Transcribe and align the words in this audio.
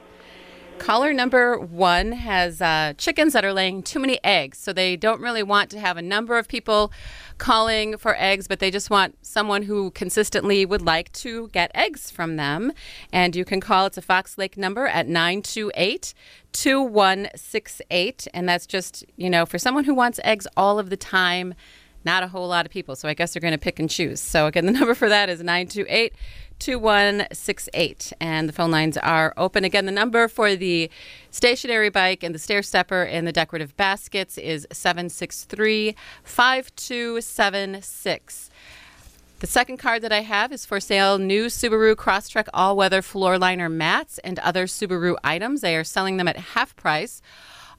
Caller 0.80 1.12
number 1.12 1.58
one 1.58 2.12
has 2.12 2.62
uh, 2.62 2.94
chickens 2.96 3.34
that 3.34 3.44
are 3.44 3.52
laying 3.52 3.82
too 3.82 3.98
many 3.98 4.18
eggs, 4.24 4.56
so 4.56 4.72
they 4.72 4.96
don't 4.96 5.20
really 5.20 5.42
want 5.42 5.70
to 5.72 5.78
have 5.78 5.98
a 5.98 6.02
number 6.02 6.38
of 6.38 6.48
people 6.48 6.91
calling 7.36 7.98
for 7.98 8.16
eggs, 8.18 8.48
but 8.48 8.60
they 8.60 8.70
just 8.70 8.88
want 8.88 9.14
someone 9.20 9.64
who 9.64 9.91
consistently 9.91 10.64
would 10.64 10.80
like 10.80 11.12
to 11.12 11.48
get 11.48 11.70
eggs 11.74 12.10
from 12.10 12.36
them. 12.36 12.72
And 13.12 13.36
you 13.36 13.44
can 13.44 13.60
call 13.60 13.84
it's 13.84 13.98
a 13.98 14.02
Fox 14.02 14.38
Lake 14.38 14.56
number 14.56 14.86
at 14.86 15.06
928 15.06 16.14
2168. 16.52 18.28
And 18.32 18.48
that's 18.48 18.66
just, 18.66 19.04
you 19.18 19.28
know, 19.28 19.44
for 19.44 19.58
someone 19.58 19.84
who 19.84 19.94
wants 19.94 20.18
eggs 20.24 20.47
all 20.56 20.78
of 20.78 20.88
the 20.88 20.97
time 20.97 21.54
not 22.02 22.22
a 22.22 22.28
whole 22.28 22.48
lot 22.48 22.64
of 22.64 22.72
people. 22.72 22.97
So 22.97 23.08
I 23.08 23.14
guess 23.14 23.34
they're 23.34 23.42
going 23.42 23.52
to 23.52 23.58
pick 23.58 23.78
and 23.78 23.91
choose. 23.91 24.20
So 24.20 24.47
again, 24.47 24.64
the 24.66 24.72
number 24.72 24.94
for 24.94 25.10
that 25.10 25.28
is 25.28 25.41
928 25.41 26.14
2168. 26.60 28.12
And 28.21 28.48
the 28.48 28.53
phone 28.53 28.71
lines 28.71 28.97
are 28.97 29.34
open. 29.37 29.65
Again, 29.65 29.87
the 29.87 29.93
number 29.93 30.28
for 30.28 30.54
the 30.54 30.88
stationary 31.31 31.91
bike 31.91 32.22
and 32.22 32.32
the 32.34 32.38
stair 32.38 32.62
stepper 32.62 33.03
and 33.03 33.26
the 33.26 33.32
decorative 33.32 33.76
baskets 33.76 34.38
is 34.38 34.69
763 34.71 35.97
5276. 36.22 38.50
The 39.41 39.47
second 39.47 39.78
card 39.78 40.03
that 40.03 40.12
I 40.12 40.21
have 40.21 40.53
is 40.53 40.66
for 40.66 40.81
sale 40.81 41.16
new 41.16 41.47
Subaru 41.47 41.97
Crosstrek 41.97 42.48
all 42.53 42.77
weather 42.77 43.00
floor 43.00 43.38
liner 43.38 43.71
mats 43.71 44.19
and 44.19 44.38
other 44.41 44.66
Subaru 44.66 45.16
items. 45.25 45.62
They 45.62 45.75
are 45.77 45.84
selling 45.84 46.19
them 46.19 46.28
at 46.28 46.37
half 46.37 46.77
price. 46.77 47.22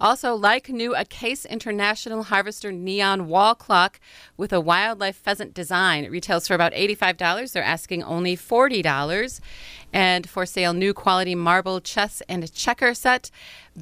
Also, 0.01 0.33
like 0.33 0.67
new, 0.67 0.93
a 0.95 1.05
Case 1.05 1.45
International 1.45 2.23
Harvester 2.23 2.71
neon 2.71 3.27
wall 3.27 3.53
clock 3.53 3.99
with 4.35 4.51
a 4.51 4.59
wildlife 4.59 5.15
pheasant 5.15 5.53
design. 5.53 6.03
It 6.03 6.09
retails 6.09 6.47
for 6.47 6.55
about 6.55 6.73
$85. 6.73 7.51
They're 7.51 7.61
asking 7.61 8.01
only 8.01 8.35
$40. 8.35 9.39
And 9.93 10.27
for 10.27 10.47
sale, 10.47 10.73
new 10.73 10.95
quality 10.95 11.35
marble 11.35 11.81
chess 11.81 12.23
and 12.27 12.51
checker 12.51 12.95
set. 12.95 13.29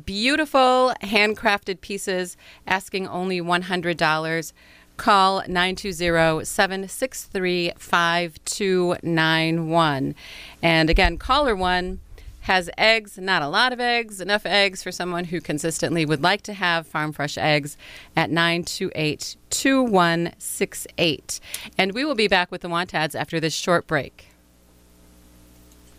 Beautiful 0.06 0.94
handcrafted 1.02 1.80
pieces, 1.80 2.36
asking 2.68 3.08
only 3.08 3.40
$100. 3.40 4.54
Call 4.98 5.38
920 5.48 6.44
763 6.44 7.72
5291. 7.78 10.16
And 10.62 10.90
again, 10.90 11.18
caller 11.18 11.56
one 11.56 12.02
has 12.50 12.68
eggs, 12.80 13.20
not 13.20 13.44
a 13.44 13.48
lot 13.48 13.72
of 13.72 13.80
eggs, 13.80 14.20
enough 14.20 14.44
eggs 14.44 14.82
for 14.82 14.92
someone 14.92 15.26
who 15.26 15.40
consistently 15.40 16.04
would 16.04 16.24
like 16.24 16.42
to 16.42 16.52
have 16.54 16.88
farm 16.88 17.14
fresh 17.14 17.38
eggs 17.38 17.78
at 18.16 18.32
928 18.32 19.38
2168. 19.52 21.40
And 21.78 21.92
we 21.92 22.04
will 22.04 22.16
be 22.16 22.28
back 22.28 22.50
with 22.50 22.62
the 22.62 22.70
Want 22.70 22.96
Ads 22.96 23.14
after 23.14 23.40
this 23.40 23.54
short 23.54 23.86
break. 23.86 24.30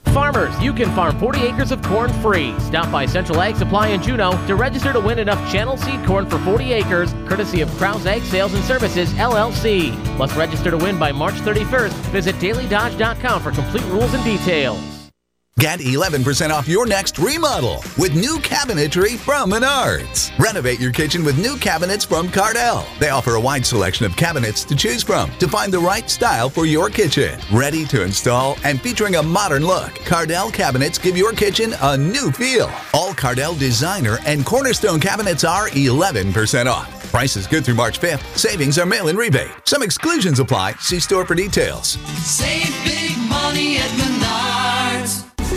Farmers, 0.07 0.61
you 0.61 0.73
can 0.73 0.91
farm 0.97 1.17
40 1.21 1.41
acres 1.43 1.71
of 1.71 1.81
corn 1.83 2.13
free. 2.15 2.59
Stop 2.59 2.91
by 2.91 3.07
Central 3.07 3.41
Ag 3.41 3.55
Supply 3.55 3.87
in 3.91 4.03
Juneau 4.03 4.33
to 4.49 4.57
register 4.57 4.93
to 4.93 4.99
win 4.99 5.21
enough 5.21 5.53
channel 5.53 5.77
seed 5.77 6.05
corn 6.05 6.29
for 6.29 6.39
40 6.39 6.73
acres, 6.73 7.13
courtesy 7.29 7.61
of 7.61 7.71
Krause 7.77 8.07
Ag 8.07 8.23
Sales 8.23 8.55
and 8.55 8.65
Services, 8.65 9.13
LLC. 9.13 9.97
Must 10.19 10.37
register 10.37 10.73
to 10.73 10.79
win 10.79 10.99
by 10.99 11.13
March 11.13 11.35
31st. 11.35 11.93
Visit 12.11 12.35
dailydodge.com 12.37 13.41
for 13.41 13.53
complete 13.53 13.85
rules 13.85 14.13
and 14.15 14.25
details. 14.25 15.00
Get 15.61 15.81
11% 15.81 16.49
off 16.49 16.67
your 16.67 16.87
next 16.87 17.19
remodel 17.19 17.85
with 17.99 18.15
new 18.15 18.39
cabinetry 18.39 19.19
from 19.19 19.51
Menards. 19.51 20.31
Renovate 20.39 20.81
your 20.81 20.91
kitchen 20.91 21.23
with 21.23 21.37
new 21.37 21.55
cabinets 21.59 22.03
from 22.03 22.31
Cardell. 22.31 22.87
They 22.99 23.11
offer 23.11 23.35
a 23.35 23.41
wide 23.41 23.67
selection 23.67 24.07
of 24.07 24.17
cabinets 24.17 24.65
to 24.65 24.75
choose 24.75 25.03
from 25.03 25.31
to 25.33 25.47
find 25.47 25.71
the 25.71 25.79
right 25.79 26.09
style 26.09 26.49
for 26.49 26.65
your 26.65 26.89
kitchen. 26.89 27.39
Ready 27.53 27.85
to 27.89 28.03
install 28.03 28.57
and 28.65 28.81
featuring 28.81 29.17
a 29.17 29.23
modern 29.23 29.67
look, 29.67 29.95
Cardell 29.97 30.51
cabinets 30.51 30.97
give 30.97 31.15
your 31.15 31.33
kitchen 31.33 31.75
a 31.83 31.95
new 31.95 32.33
feel. 32.33 32.71
All 32.95 33.13
Cardell 33.13 33.55
designer 33.55 34.17
and 34.25 34.47
cornerstone 34.47 34.99
cabinets 34.99 35.45
are 35.45 35.69
11% 35.69 36.73
off. 36.73 37.11
Price 37.11 37.37
is 37.37 37.47
good 37.47 37.67
through 37.67 37.75
March 37.75 38.01
5th. 38.01 38.25
Savings 38.35 38.79
are 38.79 38.87
mail 38.87 39.09
in 39.09 39.17
rebate. 39.17 39.51
Some 39.67 39.83
exclusions 39.83 40.39
apply. 40.39 40.73
See 40.81 41.01
store 41.01 41.27
for 41.27 41.35
details. 41.35 41.99
Save 42.25 42.73
big 42.83 43.19
money 43.29 43.77
at 43.77 43.91
Menards. 43.91 44.10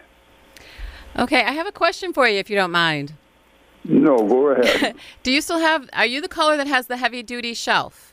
Okay, 1.18 1.42
I 1.42 1.50
have 1.52 1.66
a 1.66 1.72
question 1.72 2.12
for 2.12 2.28
you 2.28 2.38
if 2.38 2.48
you 2.48 2.54
don't 2.56 2.70
mind. 2.70 3.14
No, 3.84 4.16
go 4.18 4.50
ahead. 4.50 4.94
Do 5.22 5.32
you 5.32 5.40
still 5.40 5.58
have, 5.58 5.88
are 5.92 6.06
you 6.06 6.20
the 6.20 6.28
caller 6.28 6.56
that 6.56 6.68
has 6.68 6.86
the 6.86 6.98
heavy 6.98 7.22
duty 7.22 7.54
shelf? 7.54 8.10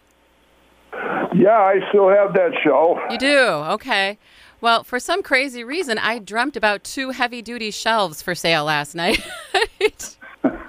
yeah, 1.38 1.60
I 1.60 1.80
still 1.90 2.10
have 2.10 2.34
that 2.34 2.52
shelf. 2.64 2.98
You 3.12 3.18
do? 3.18 3.38
Okay. 3.38 4.18
Well, 4.60 4.84
for 4.84 5.00
some 5.00 5.22
crazy 5.22 5.64
reason, 5.64 6.00
I 6.00 6.20
dreamt 6.20 6.58
about 6.58 6.84
two 6.84 7.12
heavy 7.12 7.42
duty 7.42 7.72
shelves 7.72 8.22
for 8.22 8.34
sale 8.34 8.66
last 8.66 8.96
night. 9.04 9.20
so 10.44 10.66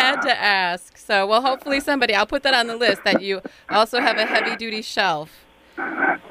had 0.00 0.20
to 0.22 0.40
ask. 0.40 0.96
So, 0.96 1.26
well, 1.26 1.42
hopefully 1.42 1.80
somebody, 1.80 2.14
I'll 2.14 2.26
put 2.26 2.42
that 2.42 2.54
on 2.54 2.66
the 2.66 2.76
list 2.76 3.04
that 3.04 3.22
you 3.22 3.42
also 3.68 4.00
have 4.00 4.16
a 4.16 4.26
heavy 4.26 4.56
duty 4.56 4.82
shelf. 4.82 5.30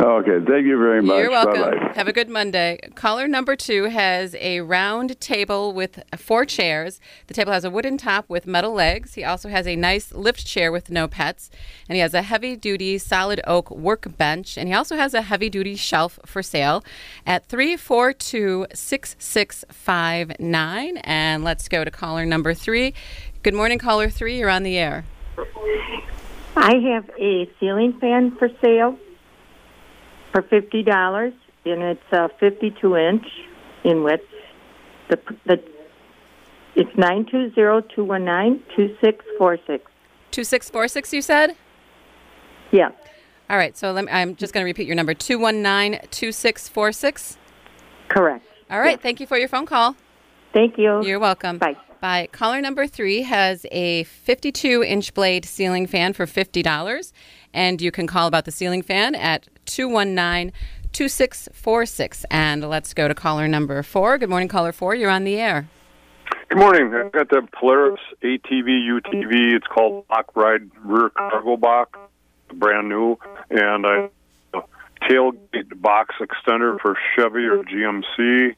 Okay, 0.01 0.39
thank 0.47 0.65
you 0.65 0.77
very 0.77 1.01
much. 1.01 1.17
You're 1.17 1.29
welcome. 1.29 1.59
Bye-bye. 1.59 1.91
Have 1.95 2.07
a 2.07 2.13
good 2.13 2.29
Monday. 2.29 2.79
Caller 2.95 3.27
number 3.27 3.57
two 3.57 3.89
has 3.89 4.33
a 4.39 4.61
round 4.61 5.19
table 5.19 5.73
with 5.73 6.01
four 6.15 6.45
chairs. 6.45 7.01
The 7.27 7.33
table 7.33 7.51
has 7.51 7.65
a 7.65 7.69
wooden 7.69 7.97
top 7.97 8.23
with 8.29 8.47
metal 8.47 8.71
legs. 8.71 9.15
He 9.15 9.25
also 9.25 9.49
has 9.49 9.67
a 9.67 9.75
nice 9.75 10.13
lift 10.13 10.45
chair 10.45 10.71
with 10.71 10.89
no 10.89 11.09
pets. 11.09 11.49
And 11.89 11.97
he 11.97 11.99
has 11.99 12.13
a 12.13 12.21
heavy 12.21 12.55
duty 12.55 12.97
solid 12.97 13.41
oak 13.45 13.69
workbench. 13.71 14.57
And 14.57 14.69
he 14.69 14.73
also 14.73 14.95
has 14.95 15.13
a 15.13 15.21
heavy 15.21 15.49
duty 15.49 15.75
shelf 15.75 16.17
for 16.25 16.41
sale 16.41 16.81
at 17.25 17.47
342 17.47 18.67
6659. 18.73 20.97
And 21.03 21.43
let's 21.43 21.67
go 21.67 21.83
to 21.83 21.91
caller 21.91 22.25
number 22.25 22.53
three. 22.53 22.93
Good 23.43 23.53
morning, 23.53 23.79
caller 23.79 24.09
three. 24.09 24.39
You're 24.39 24.49
on 24.49 24.63
the 24.63 24.77
air. 24.77 25.03
I 26.55 26.75
have 26.75 27.09
a 27.19 27.49
ceiling 27.59 27.99
fan 27.99 28.37
for 28.37 28.47
sale 28.61 28.97
for 30.31 30.41
fifty 30.43 30.83
dollars, 30.83 31.33
and 31.65 31.81
it's 31.81 32.01
uh, 32.13 32.27
fifty-two 32.39 32.95
inch 32.95 33.25
in 33.83 34.03
width. 34.03 34.23
The 35.09 35.19
the 35.45 35.63
it's 36.75 36.95
nine 36.97 37.25
two 37.29 37.51
zero 37.53 37.81
two 37.81 38.03
one 38.03 38.25
nine 38.25 38.61
two 38.75 38.95
six 39.01 39.25
four 39.37 39.57
six. 39.67 39.85
2646, 40.31 41.13
you 41.13 41.21
said? 41.23 41.55
Yeah, 42.71 42.89
All 43.49 43.57
right, 43.57 43.75
so 43.75 43.91
let 43.91 44.05
me, 44.05 44.11
I'm 44.11 44.35
just 44.35 44.53
going 44.53 44.63
to 44.63 44.65
repeat 44.65 44.85
your 44.85 44.95
number 44.95 45.15
two 45.15 45.39
one 45.39 45.63
nine 45.63 45.99
two 46.11 46.31
six 46.31 46.69
four 46.69 46.91
six. 46.91 47.35
correct. 48.09 48.45
All 48.69 48.79
right, 48.79 49.01
thank 49.01 49.19
you 49.19 49.25
for 49.25 49.37
your 49.39 49.47
phone 49.49 49.65
call. 49.65 49.95
Thank 50.53 50.77
you. 50.77 51.03
You're 51.03 51.17
welcome. 51.19 51.57
Bye. 51.57 51.75
Bye. 51.99 52.29
Caller 52.31 52.61
number 52.61 52.85
three 52.85 53.23
has 53.23 53.65
a 53.71 54.03
52 54.03 54.83
inch 54.83 55.15
blade 55.15 55.45
ceiling 55.45 55.87
fan 55.87 56.13
for 56.13 56.27
$50. 56.27 57.11
And 57.53 57.81
you 57.81 57.91
can 57.91 58.07
call 58.07 58.27
about 58.27 58.45
the 58.45 58.51
ceiling 58.51 58.81
fan 58.81 59.15
at 59.15 59.47
219 59.65 60.53
2646. 60.91 62.25
And 62.31 62.67
let's 62.69 62.93
go 62.93 63.07
to 63.07 63.13
caller 63.13 63.47
number 63.47 63.81
four. 63.83 64.17
Good 64.17 64.29
morning, 64.29 64.47
caller 64.47 64.71
four. 64.71 64.95
You're 64.95 65.09
on 65.09 65.23
the 65.23 65.37
air. 65.39 65.67
Good 66.49 66.57
morning. 66.57 66.93
I've 66.93 67.11
got 67.11 67.29
the 67.29 67.47
Polaris 67.53 67.99
ATV 68.23 68.87
UTV. 68.87 69.53
It's 69.55 69.67
called 69.67 70.05
Lock 70.09 70.35
Ride 70.35 70.69
Rear 70.83 71.09
Cargo 71.09 71.57
Box, 71.57 71.99
brand 72.53 72.89
new, 72.89 73.17
and 73.51 73.85
I 73.85 74.09
tailgate 75.03 75.81
box 75.81 76.15
extender 76.19 76.79
for 76.79 76.97
Chevy 77.15 77.45
or 77.45 77.63
GMC. 77.63 78.55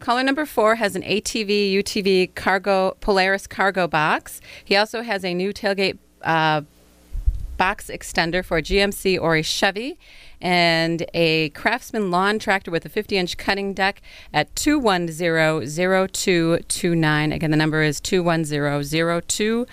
Caller 0.00 0.22
number 0.22 0.44
four 0.44 0.74
has 0.74 0.96
an 0.96 1.02
ATV 1.02 1.72
UTV 1.74 2.34
cargo 2.34 2.96
Polaris 3.00 3.46
cargo 3.46 3.86
box. 3.88 4.40
He 4.64 4.76
also 4.76 5.02
has 5.02 5.24
a 5.24 5.32
new 5.32 5.52
tailgate 5.52 5.98
uh, 6.22 6.62
box 7.56 7.86
extender 7.86 8.44
for 8.44 8.58
a 8.58 8.62
GMC 8.62 9.18
or 9.20 9.36
a 9.36 9.42
Chevy, 9.42 9.96
and 10.40 11.06
a 11.14 11.50
Craftsman 11.50 12.10
lawn 12.10 12.38
tractor 12.40 12.70
with 12.72 12.84
a 12.84 12.88
50-inch 12.90 13.36
cutting 13.38 13.72
deck 13.72 14.02
at 14.32 14.52
210-0229. 14.56 17.34
Again, 17.34 17.50
the 17.50 17.56
number 17.56 17.82
is 17.82 18.00
210-0229. 18.00 19.66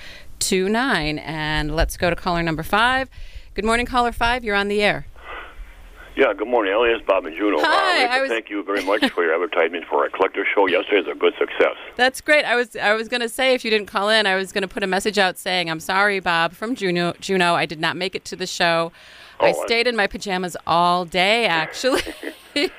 And 0.49 1.75
let's 1.75 1.97
go 1.97 2.09
to 2.09 2.15
caller 2.15 2.41
number 2.43 2.63
five. 2.63 3.09
Good 3.53 3.65
morning, 3.65 3.85
caller 3.85 4.11
five. 4.11 4.43
You're 4.43 4.55
on 4.55 4.67
the 4.69 4.81
air. 4.81 5.05
Yeah, 6.15 6.33
good 6.37 6.47
morning, 6.47 6.73
Ellie. 6.73 6.89
It's 6.89 7.05
Bob 7.05 7.25
and 7.25 7.35
Juneau. 7.35 7.57
Hi, 7.61 8.03
Uh, 8.05 8.07
like 8.09 8.21
was- 8.21 8.29
thank 8.29 8.49
you 8.49 8.63
very 8.63 8.83
much 8.83 9.09
for 9.11 9.23
your 9.23 9.33
advertisement 9.33 9.85
for 9.89 10.03
our 10.03 10.09
collector 10.09 10.45
show 10.53 10.67
yesterday. 10.67 10.99
It's 10.99 11.07
a 11.09 11.17
good 11.17 11.33
success. 11.39 11.75
That's 11.95 12.19
great. 12.19 12.43
I 12.43 12.55
was 12.55 12.75
I 12.75 12.93
was 12.95 13.07
going 13.07 13.21
to 13.21 13.29
say 13.29 13.53
if 13.53 13.63
you 13.63 13.71
didn't 13.71 13.87
call 13.87 14.09
in, 14.09 14.25
I 14.25 14.35
was 14.35 14.51
going 14.51 14.63
to 14.63 14.67
put 14.67 14.83
a 14.83 14.87
message 14.87 15.17
out 15.17 15.37
saying 15.37 15.69
I'm 15.69 15.79
sorry, 15.79 16.19
Bob 16.19 16.53
from 16.53 16.75
Juneau. 16.75 17.13
Juneau, 17.21 17.55
I 17.55 17.65
did 17.65 17.79
not 17.79 17.95
make 17.95 18.13
it 18.15 18.25
to 18.25 18.35
the 18.35 18.47
show. 18.47 18.91
Oh, 19.39 19.45
I- 19.47 19.51
stayed 19.65 19.87
in 19.87 19.95
my 19.95 20.07
pajamas 20.07 20.57
all 20.67 21.05
day, 21.05 21.45
actually. 21.45 22.01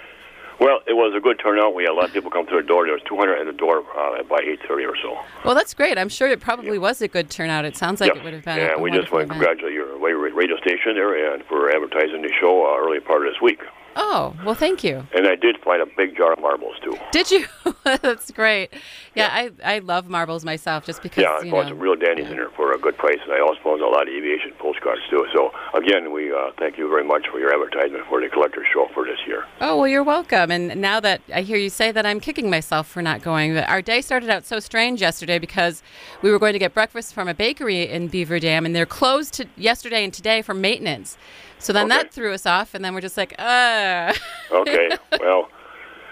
Well, 0.61 0.81
it 0.87 0.95
was 0.95 1.15
a 1.17 1.21
good 1.21 1.39
turnout. 1.39 1.75
We 1.75 1.85
had 1.85 1.93
a 1.93 1.95
lot 1.95 2.07
of 2.07 2.13
people 2.13 2.31
come 2.31 2.47
through 2.47 2.63
the 2.63 2.69
door. 2.69 2.85
There 2.85 2.95
was 2.95 3.03
200 3.09 3.39
at 3.39 3.47
the 3.47 3.53
door 3.53 3.85
uh, 3.97 4.23
by 4.25 4.41
8:30 4.41 4.89
or 4.89 4.97
so. 4.97 5.19
Well, 5.45 5.55
that's 5.55 5.75
great. 5.75 5.99
I'm 5.99 6.09
sure 6.09 6.29
it 6.29 6.41
probably 6.41 6.79
was 6.79 7.03
a 7.03 7.09
good 7.09 7.31
turnout. 7.31 7.65
It 7.65 7.77
sounds 7.77 8.01
like 8.01 8.15
it 8.15 8.23
would 8.23 8.35
have 8.35 8.45
been. 8.45 8.59
Yeah, 8.59 8.77
we 8.77 8.91
just 8.91 9.11
want 9.13 9.29
to 9.29 9.35
congratulate 9.35 9.73
your 9.73 9.99
radio 9.99 10.57
station 10.59 10.95
there 10.95 11.35
and 11.35 11.45
for 11.45 11.71
advertising 11.71 12.23
the 12.23 12.33
show 12.41 12.67
uh, 12.67 12.79
early 12.79 13.01
part 13.01 13.27
of 13.27 13.33
this 13.33 13.41
week. 13.41 13.61
Oh, 13.97 14.35
well, 14.45 14.55
thank 14.55 14.83
you. 14.83 15.07
And 15.15 15.27
I 15.27 15.35
did 15.37 15.59
find 15.59 15.83
a 15.83 15.87
big 15.97 16.17
jar 16.17 16.33
of 16.33 16.41
marbles 16.41 16.77
too. 16.83 16.97
Did 17.13 17.31
you? 17.31 17.47
That's 17.85 18.31
great. 18.31 18.71
Yeah, 19.15 19.29
I, 19.31 19.51
I 19.63 19.79
love 19.81 20.09
marbles 20.09 20.45
myself 20.45 20.87
just 20.87 21.03
because, 21.03 21.23
yeah, 21.23 21.37
I 21.37 21.41
found 21.41 21.51
know. 21.51 21.69
some 21.69 21.79
real 21.79 21.97
dandies 21.97 22.27
in 22.29 22.37
there 22.37 22.49
for 22.51 22.73
a 22.73 22.79
good 22.79 22.97
price, 22.97 23.19
and 23.23 23.33
I 23.33 23.41
also 23.41 23.61
found 23.63 23.83
a 23.83 23.87
lot 23.87 24.09
of 24.09 24.15
aviation 24.15 24.53
postcards 24.59 25.03
too. 25.11 25.27
So 25.35 25.51
again, 25.75 26.13
we 26.13 26.33
uh, 26.33 26.53
thank 26.59 26.79
you 26.79 26.89
very 26.89 27.05
much 27.05 27.27
for 27.31 27.39
your 27.39 27.53
advertisement 27.53 28.05
for 28.09 28.21
the 28.21 28.29
collector's 28.29 28.67
show 28.73 28.89
for 28.95 29.05
this 29.05 29.19
year. 29.27 29.45
Oh, 29.61 29.77
well, 29.79 29.89
you're 29.89 30.03
welcome. 30.03 30.51
And 30.51 30.81
now 30.81 31.01
that 31.01 31.21
I 31.35 31.43
hear 31.43 31.59
you 31.59 31.71
say 31.71 31.93
that, 31.93 32.07
I'm 32.07 32.21
kicking 32.21 32.49
myself 32.49 32.89
for 32.89 33.03
not 33.03 33.23
going. 33.23 33.55
But 33.55 33.69
Our 33.69 33.83
day 33.83 34.01
started 34.01 34.31
out 34.31 34.45
so 34.47 34.59
strange 34.61 35.01
yesterday 35.01 35.39
because 35.39 35.83
we 36.23 36.31
were 36.31 36.39
going 36.39 36.55
to 36.55 36.59
get 36.59 36.73
breakfast 36.73 37.13
from 37.13 37.29
a 37.29 37.35
bakery 37.35 37.83
in 37.89 38.09
Beaver 38.09 38.39
Dam, 38.39 38.65
and 38.65 38.75
they're 38.75 38.87
closed 38.87 39.35
to 39.35 39.47
yesterday 39.57 40.05
and 40.05 40.15
today 40.15 40.41
for 40.43 40.55
maintenance. 40.55 41.19
So 41.63 41.73
then 41.73 41.89
that 41.89 42.13
threw 42.13 42.33
us 42.33 42.45
off, 42.45 42.75
and 42.75 42.85
then 42.85 42.95
we're 42.95 43.01
just 43.01 43.17
like, 43.17 43.35
uh. 43.39 44.13
Okay, 44.51 44.91
well, 45.21 45.49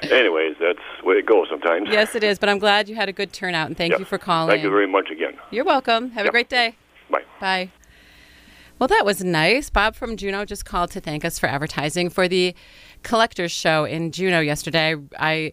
anyways, 0.03 0.57
that's 0.61 0.79
the 1.01 1.07
way 1.07 1.17
it 1.17 1.27
goes 1.27 1.49
sometimes. 1.51 1.89
yes, 1.91 2.15
it 2.15 2.23
is. 2.23 2.39
But 2.39 2.49
I'm 2.49 2.59
glad 2.59 2.89
you 2.89 2.95
had 2.95 3.09
a 3.09 3.13
good 3.13 3.33
turnout, 3.33 3.67
and 3.67 3.77
thank 3.77 3.99
you 3.99 4.05
for 4.05 4.17
calling. 4.19 4.51
Thank 4.51 4.63
you 4.63 4.71
very 4.71 4.87
much 4.87 5.11
again. 5.11 5.37
You're 5.51 5.65
welcome. 5.65 6.11
Have 6.13 6.27
a 6.27 6.31
great 6.31 6.49
day. 6.49 6.77
Bye. 7.11 7.25
Bye. 7.41 7.71
Well, 8.79 8.89
that 8.89 9.05
was 9.05 9.23
nice. 9.23 9.69
Bob 9.69 9.95
from 9.95 10.17
Juneau 10.17 10.45
just 10.47 10.65
called 10.65 10.91
to 10.93 11.01
thank 11.01 11.23
us 11.25 11.39
for 11.39 11.49
advertising 11.49 12.09
for 12.09 12.29
the 12.29 12.55
collectors 13.03 13.53
show 13.53 13.85
in 13.85 14.11
Juneau 14.11 14.41
yesterday. 14.41 14.97
I 15.19 15.53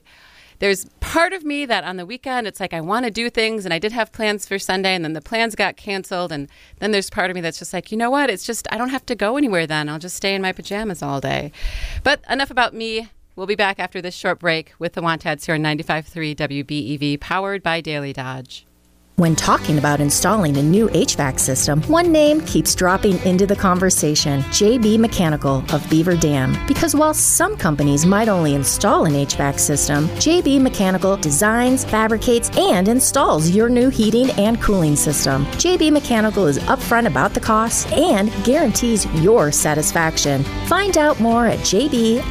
there's 0.59 0.85
part 0.99 1.33
of 1.33 1.43
me 1.43 1.65
that 1.65 1.83
on 1.83 1.97
the 1.97 2.05
weekend 2.05 2.47
it's 2.47 2.59
like 2.59 2.73
I 2.73 2.81
want 2.81 3.05
to 3.05 3.11
do 3.11 3.29
things 3.29 3.65
and 3.65 3.73
I 3.73 3.79
did 3.79 3.91
have 3.91 4.11
plans 4.11 4.47
for 4.47 4.57
Sunday 4.59 4.95
and 4.95 5.03
then 5.03 5.13
the 5.13 5.21
plans 5.21 5.55
got 5.55 5.77
canceled 5.77 6.31
and 6.31 6.47
then 6.79 6.91
there's 6.91 7.09
part 7.09 7.29
of 7.29 7.35
me 7.35 7.41
that's 7.41 7.59
just 7.59 7.73
like, 7.73 7.91
you 7.91 7.97
know 7.97 8.09
what? 8.09 8.29
It's 8.29 8.45
just 8.45 8.67
I 8.71 8.77
don't 8.77 8.89
have 8.89 9.05
to 9.07 9.15
go 9.15 9.37
anywhere 9.37 9.67
then. 9.67 9.89
I'll 9.89 9.99
just 9.99 10.15
stay 10.15 10.33
in 10.35 10.41
my 10.41 10.51
pajamas 10.51 11.01
all 11.01 11.21
day. 11.21 11.51
But 12.03 12.21
enough 12.29 12.51
about 12.51 12.73
me. 12.73 13.09
We'll 13.35 13.45
be 13.45 13.55
back 13.55 13.77
after 13.77 14.01
this 14.01 14.15
short 14.15 14.39
break 14.39 14.73
with 14.79 14.93
the 14.93 15.01
Wantads 15.01 15.45
here 15.45 15.53
on 15.53 15.61
95.3 15.61 16.35
WBEV, 16.35 17.19
powered 17.19 17.61
by 17.61 17.81
Daily 17.81 18.11
Dodge. 18.11 18.65
When 19.19 19.35
talking 19.35 19.79
about 19.79 19.99
installing 19.99 20.57
a 20.57 20.61
new 20.61 20.89
HVAC 20.89 21.39
system, 21.39 21.81
one 21.87 22.11
name 22.11 22.39
keeps 22.41 22.75
dropping 22.75 23.17
into 23.25 23.47
the 23.47 23.55
conversation 23.55 24.41
JB 24.41 24.99
Mechanical 24.99 25.65
of 25.73 25.89
Beaver 25.89 26.15
Dam. 26.15 26.55
Because 26.67 26.93
while 26.93 27.15
some 27.15 27.57
companies 27.57 28.05
might 28.05 28.29
only 28.29 28.53
install 28.53 29.05
an 29.05 29.13
HVAC 29.13 29.59
system, 29.59 30.07
JB 30.19 30.61
Mechanical 30.61 31.17
designs, 31.17 31.83
fabricates, 31.83 32.55
and 32.59 32.87
installs 32.87 33.49
your 33.49 33.69
new 33.69 33.89
heating 33.89 34.29
and 34.37 34.61
cooling 34.61 34.95
system. 34.95 35.47
JB 35.57 35.91
Mechanical 35.93 36.45
is 36.45 36.59
upfront 36.59 37.07
about 37.07 37.33
the 37.33 37.39
costs 37.39 37.91
and 37.93 38.31
guarantees 38.45 39.07
your 39.23 39.51
satisfaction. 39.51 40.43
Find 40.67 40.95
out 40.95 41.19
more 41.19 41.47
at 41.47 41.57
jbmechllc.com 41.61 42.21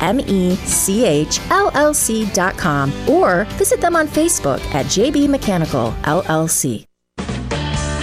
or 3.10 3.44
visit 3.44 3.80
them 3.80 3.96
on 3.96 4.06
Facebook 4.06 4.60
at 4.72 4.86
JB 4.86 5.28
Mechanical 5.28 5.90
LLC. 6.02 6.75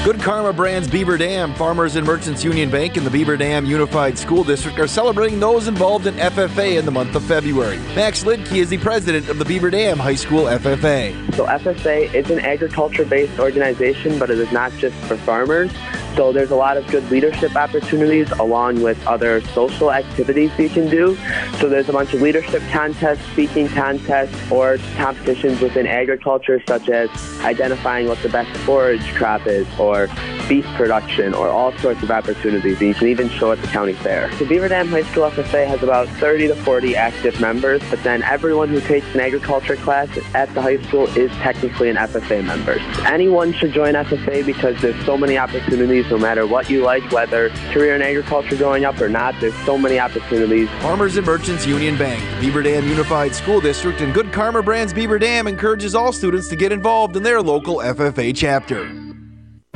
Good 0.03 0.19
Karma 0.19 0.51
Brands 0.51 0.89
Beaver 0.89 1.17
Dam, 1.17 1.53
Farmers 1.53 1.95
and 1.95 2.05
Merchants 2.05 2.43
Union 2.43 2.69
Bank, 2.69 2.97
and 2.97 3.05
the 3.05 3.09
Beaver 3.09 3.37
Dam 3.37 3.65
Unified 3.65 4.19
School 4.19 4.43
District 4.43 4.77
are 4.77 4.85
celebrating 4.85 5.39
those 5.39 5.69
involved 5.69 6.07
in 6.07 6.13
FFA 6.15 6.77
in 6.77 6.83
the 6.83 6.91
month 6.91 7.15
of 7.15 7.23
February. 7.23 7.77
Max 7.95 8.25
Lidke 8.25 8.57
is 8.57 8.67
the 8.67 8.79
president 8.79 9.29
of 9.29 9.39
the 9.39 9.45
Beaver 9.45 9.69
Dam 9.69 9.97
High 9.97 10.15
School 10.15 10.43
FFA. 10.43 11.33
So 11.35 11.45
FFA 11.45 12.13
is 12.13 12.29
an 12.29 12.39
agriculture-based 12.39 13.39
organization, 13.39 14.19
but 14.19 14.29
it 14.29 14.39
is 14.39 14.51
not 14.51 14.73
just 14.73 14.97
for 15.05 15.15
farmers. 15.15 15.71
So 16.15 16.31
there's 16.31 16.51
a 16.51 16.55
lot 16.55 16.77
of 16.77 16.85
good 16.87 17.09
leadership 17.09 17.55
opportunities 17.55 18.29
along 18.31 18.81
with 18.81 19.05
other 19.07 19.41
social 19.47 19.91
activities 19.91 20.51
you 20.59 20.69
can 20.69 20.87
do. 20.89 21.17
So 21.59 21.69
there's 21.69 21.89
a 21.89 21.93
bunch 21.93 22.13
of 22.13 22.21
leadership 22.21 22.61
contests, 22.71 23.25
speaking 23.31 23.67
contests, 23.67 24.51
or 24.51 24.77
competitions 24.95 25.59
within 25.59 25.87
agriculture 25.87 26.61
such 26.67 26.89
as 26.89 27.09
identifying 27.41 28.07
what 28.07 28.21
the 28.21 28.29
best 28.29 28.55
forage 28.59 29.13
crop 29.15 29.47
is 29.47 29.67
or 29.79 30.07
beef 30.47 30.65
production 30.75 31.33
or 31.33 31.49
all 31.49 31.71
sorts 31.79 32.03
of 32.03 32.11
opportunities. 32.11 32.79
And 32.79 32.89
you 32.89 32.93
can 32.93 33.07
even 33.07 33.29
show 33.29 33.51
at 33.51 33.61
the 33.61 33.67
county 33.67 33.93
fair. 33.93 34.29
The 34.37 34.45
Beaver 34.45 34.67
Dam 34.67 34.87
High 34.87 35.03
School 35.03 35.29
FFA 35.29 35.67
has 35.67 35.83
about 35.83 36.07
30 36.07 36.47
to 36.47 36.55
40 36.55 36.95
active 36.95 37.39
members, 37.39 37.81
but 37.89 38.03
then 38.03 38.23
everyone 38.23 38.69
who 38.69 38.79
takes 38.81 39.13
an 39.13 39.21
agriculture 39.21 39.75
class 39.75 40.09
at 40.33 40.53
the 40.53 40.61
high 40.61 40.81
school 40.83 41.07
is 41.17 41.31
technically 41.37 41.89
an 41.89 41.95
FFA 41.95 42.43
member. 42.43 42.79
Anyone 43.05 43.53
should 43.53 43.73
join 43.73 43.93
FFA 43.93 44.45
because 44.45 44.79
there's 44.81 45.05
so 45.05 45.17
many 45.17 45.37
opportunities 45.37 46.09
no 46.09 46.17
matter 46.17 46.45
what 46.47 46.69
you 46.69 46.83
like, 46.83 47.03
whether 47.11 47.49
career 47.71 47.95
in 47.95 48.01
agriculture 48.01 48.55
growing 48.55 48.85
up 48.85 48.99
or 49.01 49.09
not, 49.09 49.39
there's 49.39 49.55
so 49.65 49.77
many 49.77 49.99
opportunities. 49.99 50.69
Farmers 50.81 51.17
and 51.17 51.25
Merchants 51.25 51.65
Union 51.65 51.97
Bank, 51.97 52.21
Beaver 52.41 52.63
Dam 52.63 52.87
Unified 52.87 53.35
School 53.35 53.61
District, 53.61 54.01
and 54.01 54.13
Good 54.13 54.31
Karma 54.31 54.61
Brands 54.61 54.93
Beaver 54.93 55.19
Dam 55.19 55.47
encourages 55.47 55.95
all 55.95 56.11
students 56.13 56.47
to 56.49 56.55
get 56.55 56.71
involved 56.71 57.15
in 57.15 57.23
their 57.23 57.41
local 57.41 57.77
FFA 57.77 58.35
chapter. 58.35 59.02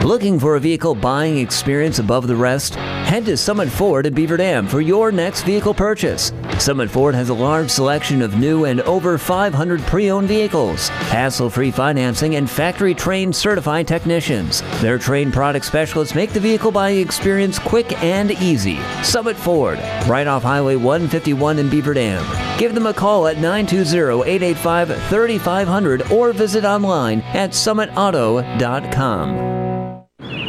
Looking 0.04 0.39
for 0.39 0.56
a 0.56 0.60
vehicle 0.60 0.94
buying 0.94 1.39
experience 1.39 1.98
above 1.98 2.27
the 2.27 2.36
rest? 2.36 2.75
Head 2.75 3.25
to 3.25 3.36
Summit 3.36 3.68
Ford 3.68 4.06
in 4.06 4.13
Beaver 4.13 4.38
Dam 4.38 4.68
for 4.68 4.80
your 4.80 5.12
next 5.12 5.42
vehicle 5.42 5.74
purchase. 5.74 6.32
Summit 6.60 6.89
Ford 6.89 7.16
has 7.16 7.30
a 7.30 7.34
large 7.34 7.72
selection 7.72 8.22
of 8.22 8.38
new 8.38 8.66
and 8.66 8.82
over 8.82 9.18
500 9.18 9.82
pre 9.82 10.12
owned 10.12 10.27
vehicles, 10.27 10.89
hassle 10.89 11.50
free 11.50 11.72
financing, 11.72 12.36
and 12.36 12.48
factory 12.50 12.94
trained 12.94 13.36
certified 13.36 13.88
technicians. 13.88 14.62
Their 14.82 15.00
trained 15.00 15.34
product 15.34 15.66
specialists 15.66 16.16
make 16.16 16.32
the 16.32 16.39
vehicle 16.39 16.72
buying 16.72 17.00
experience 17.00 17.58
quick 17.58 17.92
and 18.04 18.32
easy. 18.32 18.80
Summit 19.04 19.36
Ford, 19.36 19.80
right 20.08 20.27
off 20.27 20.44
Highway 20.44 20.75
151 20.75 21.58
in 21.58 21.70
Beaver 21.70 21.96
Dam. 21.96 22.24
Give 22.60 22.75
them 22.75 22.86
a 22.86 22.94
call 22.94 23.27
at 23.27 23.39
920 23.39 24.30
885 24.30 25.04
3500 25.10 26.12
or 26.12 26.34
visit 26.34 26.66
online 26.66 27.22
at 27.34 27.50
summitauto.com. 27.50 29.56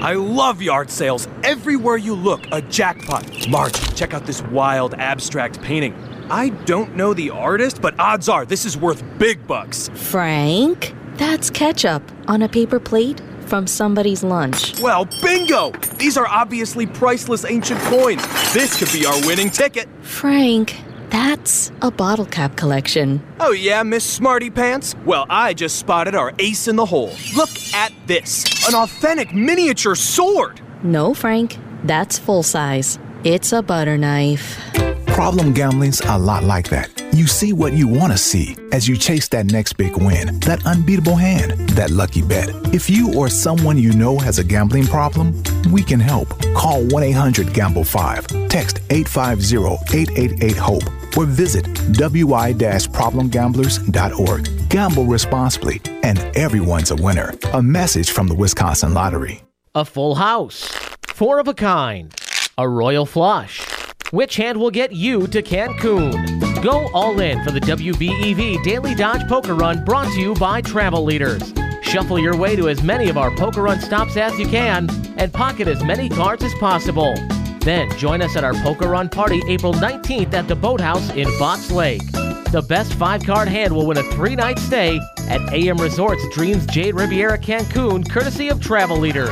I 0.01 0.15
love 0.15 0.63
yard 0.63 0.91
sales. 0.91 1.27
Everywhere 1.43 1.97
you 1.97 2.15
look, 2.15 2.47
a 2.53 2.63
jackpot. 2.63 3.49
Marge, 3.49 3.75
check 3.97 4.15
out 4.15 4.27
this 4.27 4.43
wild 4.43 4.95
abstract 4.95 5.61
painting. 5.61 5.93
I 6.31 6.51
don't 6.51 6.95
know 6.95 7.15
the 7.15 7.31
artist, 7.31 7.83
but 7.83 7.99
odds 7.99 8.29
are 8.29 8.45
this 8.47 8.65
is 8.65 8.77
worth 8.77 9.03
big 9.19 9.45
bucks. 9.47 9.89
Frank, 9.95 10.95
that's 11.17 11.51
ketchup 11.51 12.03
on 12.29 12.43
a 12.43 12.49
paper 12.49 12.79
plate 12.79 13.21
from 13.47 13.67
somebody's 13.67 14.23
lunch. 14.23 14.79
Well, 14.81 15.09
bingo! 15.21 15.73
These 15.97 16.17
are 16.17 16.29
obviously 16.29 16.87
priceless 16.87 17.45
ancient 17.45 17.81
coins. 17.81 18.23
This 18.53 18.79
could 18.79 18.93
be 18.93 19.05
our 19.05 19.19
winning 19.27 19.51
ticket. 19.51 19.89
Frank, 20.03 20.77
that's 21.11 21.73
a 21.83 21.91
bottle 21.91 22.27
cap 22.27 22.57
collection. 22.57 23.23
Oh, 23.41 23.53
yeah, 23.53 23.83
Miss 23.83 24.05
Smarty 24.05 24.51
Pants? 24.51 24.95
Well, 25.05 25.27
I 25.29 25.55
just 25.55 25.77
spotted 25.77 26.15
our 26.15 26.33
ace 26.39 26.69
in 26.69 26.77
the 26.77 26.87
hole. 26.87 27.13
Look 27.37 27.51
at 27.75 27.93
this 28.07 28.45
an 28.69 28.75
authentic 28.75 29.35
miniature 29.35 29.95
sword. 29.95 30.61
No, 30.83 31.15
Frank, 31.15 31.59
that's 31.85 32.19
full 32.19 32.43
size. 32.43 32.99
It's 33.25 33.53
a 33.53 33.63
butter 33.63 33.99
knife. 33.99 34.59
Problem 35.07 35.53
gambling's 35.53 36.01
a 36.03 36.17
lot 36.17 36.45
like 36.45 36.69
that. 36.69 36.93
You 37.13 37.27
see 37.27 37.53
what 37.53 37.73
you 37.73 37.89
want 37.89 38.13
to 38.13 38.19
see 38.19 38.55
as 38.71 38.87
you 38.87 38.97
chase 38.97 39.27
that 39.29 39.47
next 39.47 39.73
big 39.73 39.97
win, 39.97 40.39
that 40.41 40.65
unbeatable 40.67 41.17
hand, 41.17 41.53
that 41.71 41.91
lucky 41.91 42.23
bet. 42.23 42.51
If 42.73 42.89
you 42.89 43.13
or 43.13 43.29
someone 43.29 43.79
you 43.79 43.93
know 43.93 44.19
has 44.19 44.39
a 44.39 44.45
gambling 44.45 44.87
problem, 44.87 45.35
we 45.73 45.83
can 45.83 45.99
help. 45.99 46.29
Call 46.55 46.85
1 46.85 47.03
800 47.03 47.53
Gamble 47.53 47.83
5, 47.83 48.49
text 48.49 48.81
850 48.91 49.57
888 49.99 50.57
HOPE, 50.57 50.83
or 51.19 51.27
visit 51.27 51.65
wi 51.95 52.53
problemgamblers.org. 52.53 54.69
Gamble 54.69 55.05
responsibly, 55.05 55.81
and 56.05 56.19
everyone's 56.37 56.93
a 56.93 56.97
winner. 56.97 57.35
A 57.55 57.61
message 57.61 58.11
from 58.11 58.29
the 58.29 58.35
Wisconsin 58.35 58.95
Lottery. 58.95 59.43
A 59.75 59.85
full 59.85 60.15
house. 60.15 60.69
Four 61.09 61.41
of 61.41 61.49
a 61.49 61.55
kind. 61.55 62.15
A 62.57 62.69
royal 62.69 63.05
flush. 63.05 63.67
Which 64.13 64.37
hand 64.37 64.59
will 64.59 64.71
get 64.71 64.93
you 64.93 65.27
to 65.27 65.43
Cancun? 65.43 66.63
Go 66.63 66.89
all 66.95 67.21
in 67.21 67.43
for 67.45 67.51
the 67.51 67.61
WBEV 67.61 68.63
Daily 68.63 68.95
Dodge 68.95 69.27
Poker 69.29 69.55
Run 69.55 69.85
brought 69.85 70.11
to 70.13 70.21
you 70.21 70.35
by 70.35 70.61
Travel 70.61 71.05
Leaders. 71.05 71.53
Shuffle 71.83 72.19
your 72.19 72.37
way 72.37 72.55
to 72.55 72.69
as 72.69 72.83
many 72.83 73.09
of 73.09 73.19
our 73.19 73.35
Poker 73.37 73.63
Run 73.63 73.81
stops 73.81 74.17
as 74.17 74.39
you 74.39 74.49
can 74.49 74.89
and 75.19 75.33
pocket 75.33 75.67
as 75.67 75.83
many 75.83 76.09
cards 76.09 76.45
as 76.45 76.55
possible. 76.55 77.15
Then 77.61 77.91
join 77.99 78.23
us 78.23 78.37
at 78.37 78.45
our 78.45 78.55
Poker 78.55 78.89
Run 78.89 79.09
party 79.09 79.43
April 79.49 79.73
19th 79.73 80.33
at 80.35 80.49
the 80.49 80.57
Boathouse 80.57 81.11
in 81.11 81.31
Fox 81.39 81.71
Lake. 81.71 82.03
The 82.51 82.65
best 82.67 82.95
five 82.95 83.25
card 83.25 83.49
hand 83.49 83.75
will 83.75 83.87
win 83.87 83.99
a 83.99 84.03
three 84.15 84.35
night 84.35 84.59
stay 84.59 84.99
at 85.29 85.53
AM 85.53 85.77
Resorts 85.77 86.23
Dreams 86.33 86.65
Jade 86.67 86.95
Riviera 86.95 87.39
Cancun, 87.39 88.09
courtesy 88.09 88.49
of 88.49 88.61
Travel 88.61 88.97
Leaders. 88.97 89.31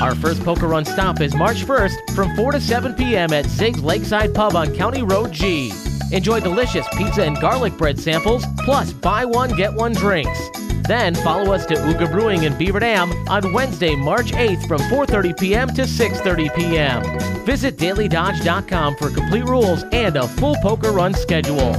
Our 0.00 0.14
first 0.14 0.42
poker 0.42 0.66
run 0.66 0.84
stop 0.84 1.20
is 1.20 1.34
March 1.34 1.58
1st 1.64 2.14
from 2.16 2.34
4 2.34 2.52
to 2.52 2.60
7 2.60 2.94
p.m. 2.94 3.32
at 3.32 3.44
Zig's 3.46 3.82
Lakeside 3.82 4.34
Pub 4.34 4.56
on 4.56 4.74
County 4.74 5.02
Road 5.02 5.30
G. 5.30 5.72
Enjoy 6.10 6.40
delicious 6.40 6.86
pizza 6.96 7.22
and 7.22 7.38
garlic 7.38 7.76
bread 7.76 7.98
samples, 7.98 8.44
plus 8.64 8.92
buy 8.92 9.24
one, 9.24 9.54
get 9.54 9.72
one 9.72 9.92
drinks. 9.92 10.50
Then 10.90 11.14
follow 11.14 11.52
us 11.52 11.66
to 11.66 11.74
Ooga 11.74 12.10
Brewing 12.10 12.42
in 12.42 12.58
Beaver 12.58 12.80
Dam 12.80 13.12
on 13.28 13.52
Wednesday, 13.52 13.94
March 13.94 14.32
8th 14.32 14.66
from 14.66 14.80
4:30 14.90 15.38
p.m. 15.38 15.68
to 15.68 15.82
6:30 15.82 16.52
p.m. 16.56 17.46
Visit 17.46 17.76
dailydodge.com 17.76 18.96
for 18.96 19.08
complete 19.08 19.44
rules 19.44 19.84
and 19.92 20.16
a 20.16 20.26
full 20.26 20.56
poker 20.56 20.90
run 20.90 21.14
schedule. 21.14 21.74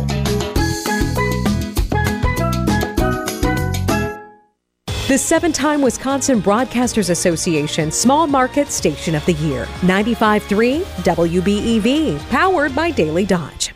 The 5.10 5.18
seven 5.18 5.52
time 5.52 5.82
Wisconsin 5.82 6.42
Broadcasters 6.42 7.10
Association 7.10 7.92
Small 7.92 8.28
Market 8.28 8.70
Station 8.70 9.14
of 9.14 9.26
the 9.26 9.34
Year. 9.34 9.66
95.3 9.82 10.84
WBEV, 11.04 12.18
powered 12.30 12.74
by 12.74 12.92
Daily 12.92 13.26
Dodge. 13.26 13.74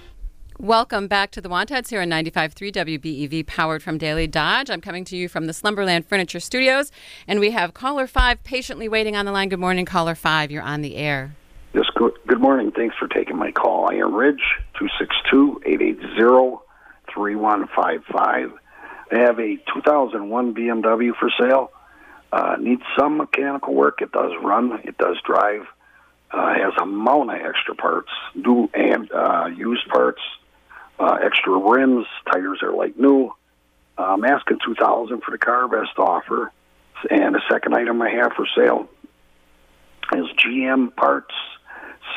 Welcome 0.58 1.10
back 1.10 1.32
to 1.32 1.42
the 1.42 1.50
Wantads 1.50 1.90
here 1.90 2.02
on 2.02 2.08
95.3 2.08 2.72
WBEV, 2.72 3.46
powered 3.46 3.84
from 3.84 3.98
Daily 3.98 4.26
Dodge. 4.26 4.70
I'm 4.70 4.80
coming 4.80 5.04
to 5.04 5.18
you 5.18 5.28
from 5.28 5.48
the 5.48 5.54
Slumberland 5.54 6.08
Furniture 6.08 6.40
Studios, 6.40 6.94
and 7.28 7.42
we 7.42 7.52
have 7.52 7.74
caller 7.74 8.08
five 8.08 8.42
patiently 8.46 8.88
waiting 8.88 9.18
on 9.18 9.26
the 9.26 9.34
line. 9.34 9.50
Good 9.50 9.60
morning, 9.60 9.84
caller 9.86 10.16
five. 10.16 10.52
You're 10.52 10.64
on 10.64 10.82
the 10.82 10.96
air. 10.96 11.36
Yes, 11.74 11.84
good, 11.96 12.14
good 12.26 12.40
morning. 12.40 12.72
Thanks 12.72 12.96
for 12.98 13.10
taking 13.10 13.36
my 13.36 13.52
call. 13.52 13.90
Iron 13.92 14.14
Ridge, 14.14 14.40
262-880-3155. 15.34 16.62
I 18.16 18.50
have 19.12 19.38
a 19.38 19.58
2001 19.74 20.56
BMW 20.56 21.12
for 21.20 21.30
sale. 21.38 21.70
Uh, 22.32 22.56
needs 22.62 22.84
some 22.98 23.18
mechanical 23.18 23.74
work. 23.74 24.02
It 24.02 24.14
does 24.14 24.32
run. 24.42 24.80
It 24.86 24.98
does 24.98 25.18
drive. 25.26 25.64
Uh, 26.32 26.54
has 26.54 26.72
a 26.80 26.84
amount 26.84 27.32
of 27.32 27.42
extra 27.42 27.76
parts, 27.76 28.10
new 28.36 28.70
and 28.74 29.12
uh, 29.12 29.48
used 29.48 29.88
parts, 29.90 30.22
uh, 31.00 31.18
extra 31.24 31.58
rims. 31.58 32.06
Tires 32.32 32.60
are 32.62 32.74
like 32.74 32.98
new. 32.98 33.32
Uh, 33.98 34.02
I'm 34.02 34.24
asking 34.26 34.60
2000 34.66 35.22
for 35.22 35.32
the 35.32 35.38
car, 35.38 35.68
best 35.68 35.98
offer. 35.98 36.52
And 37.10 37.36
the 37.36 37.42
second 37.50 37.76
item 37.76 38.02
I 38.02 38.10
have 38.10 38.34
for 38.34 38.48
sale 38.56 38.90
is 40.14 40.26
GM 40.38 40.96
parts, 40.96 41.34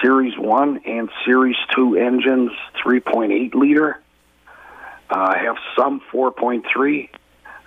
Series 0.02 0.38
1 0.38 0.80
and 0.86 1.08
Series 1.24 1.56
2 1.74 1.96
engines, 1.96 2.52
3.8 2.84 3.54
liter. 3.54 4.00
Uh, 5.10 5.34
I 5.34 5.38
have 5.38 5.56
some 5.76 6.00
4.3. 6.12 7.08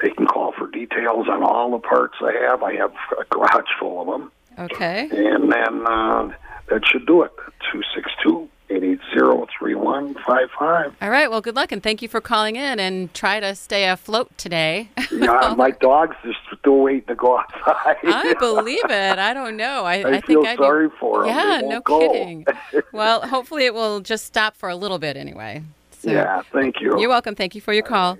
They 0.01 0.09
can 0.09 0.25
call 0.25 0.53
for 0.53 0.67
details 0.67 1.27
on 1.27 1.43
all 1.43 1.71
the 1.71 1.79
parts 1.79 2.15
I 2.21 2.33
have. 2.47 2.63
I 2.63 2.75
have 2.75 2.93
a 3.19 3.25
garage 3.29 3.69
full 3.79 4.01
of 4.01 4.07
them. 4.07 4.31
Okay. 4.57 5.09
And 5.11 5.51
then 5.51 5.87
uh, 5.87 6.31
that 6.69 6.85
should 6.85 7.05
do 7.05 7.23
it. 7.23 7.31
262 7.71 8.49
880 8.49 8.60
3155. 8.79 10.95
All 11.01 11.09
right. 11.09 11.29
Well, 11.29 11.41
good 11.41 11.55
luck, 11.55 11.71
and 11.71 11.81
thank 11.83 12.01
you 12.01 12.07
for 12.07 12.21
calling 12.21 12.55
in 12.55 12.79
and 12.79 13.13
try 13.13 13.39
to 13.39 13.53
stay 13.55 13.87
afloat 13.87 14.35
today. 14.37 14.89
Yeah, 15.11 15.53
my 15.57 15.71
dog's 15.71 16.15
just 16.23 16.39
still 16.59 16.79
waiting 16.79 17.05
to 17.07 17.15
go 17.15 17.39
outside. 17.39 17.97
I 18.03 18.33
believe 18.39 18.85
it. 18.85 19.19
I 19.19 19.33
don't 19.33 19.57
know. 19.57 19.85
I, 19.85 20.01
I 20.01 20.09
I 20.17 20.21
feel 20.21 20.43
think 20.43 20.59
I'd 20.59 20.63
sorry 20.63 20.87
be, 20.89 20.95
for 20.99 21.25
'em. 21.25 21.27
They 21.27 21.33
Yeah, 21.41 21.61
no 21.61 21.81
go. 21.81 21.99
kidding. 21.99 22.45
well, 22.93 23.21
hopefully 23.21 23.65
it 23.65 23.73
will 23.73 23.99
just 23.99 24.25
stop 24.25 24.55
for 24.55 24.69
a 24.69 24.75
little 24.75 24.99
bit 24.99 25.17
anyway. 25.17 25.63
So, 25.99 26.11
Yeah, 26.11 26.41
thank 26.51 26.81
you. 26.81 26.99
You're 26.99 27.09
welcome. 27.09 27.35
Thank 27.35 27.55
you 27.55 27.61
for 27.61 27.73
your 27.73 27.83
call. 27.83 28.17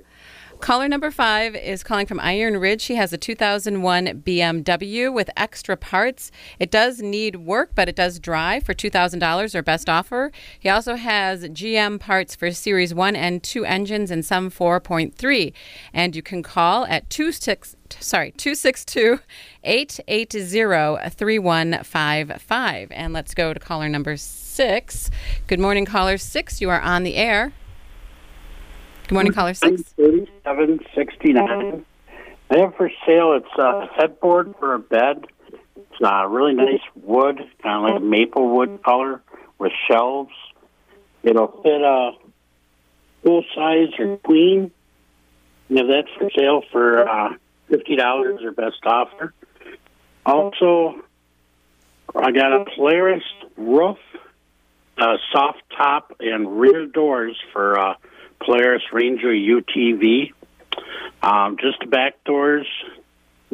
Caller 0.62 0.88
number 0.88 1.10
five 1.10 1.56
is 1.56 1.84
calling 1.84 2.06
from 2.06 2.20
Iron 2.20 2.56
Ridge. 2.58 2.82
She 2.82 2.94
has 2.94 3.12
a 3.12 3.18
2001 3.18 4.22
BMW 4.22 5.12
with 5.12 5.32
extra 5.36 5.76
parts. 5.76 6.32
It 6.60 6.70
does 6.70 7.02
need 7.02 7.38
work, 7.38 7.72
but 7.74 7.90
it 7.90 7.96
does 7.96 8.20
drive 8.20 8.64
for 8.64 8.76
$2,000 8.76 9.56
or 9.56 9.64
best 9.64 9.90
offer. 9.90 10.32
He 10.60 10.70
also 10.70 10.98
has 10.98 11.46
GM 11.46 12.00
parts 12.00 12.36
for 12.36 12.52
Series 12.52 12.94
1 12.94 13.16
and 13.16 13.42
2 13.42 13.66
engines 13.66 14.12
and 14.12 14.24
some 14.24 14.52
4.3. 14.52 15.52
And 15.94 16.16
you 16.16 16.22
can 16.22 16.44
call 16.44 16.86
at 16.86 17.10
26 17.10 17.76
sorry 18.00 18.32
262 18.32 19.20
880 19.66 21.10
3155 21.10 22.92
and 22.92 23.12
let's 23.12 23.34
go 23.34 23.54
to 23.54 23.60
caller 23.60 23.90
number 23.90 24.16
6 24.16 25.12
good 25.48 25.60
morning 25.60 25.84
caller 25.84 26.18
6 26.18 26.62
you 26.62 26.70
are 26.70 26.80
on 26.80 27.04
the 27.04 27.16
air 27.16 27.52
good 29.12 29.16
morning 29.16 29.34
caller 29.34 29.54
6 29.54 29.82
Thirty-seven 29.98 30.80
sixty-nine. 30.96 31.86
I 32.50 32.58
have 32.60 32.76
for 32.76 32.90
sale. 33.06 33.34
It's 33.34 33.60
a 33.60 33.88
headboard 33.94 34.56
for 34.58 34.74
a 34.74 34.80
bed. 34.80 35.26
It's 35.76 36.02
a 36.02 36.30
really 36.30 36.54
nice 36.54 36.80
wood, 36.96 37.38
kind 37.62 37.86
of 37.86 37.96
like 37.96 38.02
maple 38.02 38.56
wood 38.56 38.80
color 38.86 39.22
with 39.60 39.74
shelves. 39.90 40.32
It'll 41.24 41.62
fit 41.62 41.82
a 41.82 42.12
full 43.22 43.44
size 43.54 43.90
or 44.00 44.16
queen. 44.16 44.72
Yeah, 45.68 45.84
that's 45.90 46.08
for 46.18 46.30
sale 46.34 46.62
for 46.72 47.06
uh, 47.06 47.34
fifty 47.68 47.98
dollars 47.98 48.40
or 48.42 48.54
best 48.54 48.80
offer. 48.86 49.34
Also, 50.26 51.02
I 52.16 52.32
got 52.32 52.54
a 52.54 52.64
Polaris 52.78 53.24
roof, 53.58 53.98
uh, 54.98 55.18
soft 55.34 55.64
top, 55.76 56.16
and 56.22 56.62
rear 56.62 56.86
doors 56.86 57.38
for 57.52 57.78
uh, 57.78 57.96
Polaris 58.44 58.84
Ranger 58.92 59.30
UTV. 59.30 60.34
Um, 61.24 61.58
just 61.62 61.80
the 61.80 61.88
back 61.88 62.24
doors, 62.24 62.68